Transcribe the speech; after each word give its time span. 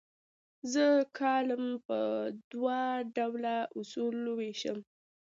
زه 0.71 0.85
کالم 1.19 1.65
په 1.87 1.99
دوه 2.51 2.79
ډوله 3.15 3.55
اصولو 3.79 4.31
ویشم. 4.39 4.77